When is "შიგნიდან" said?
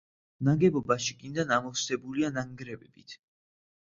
1.07-1.53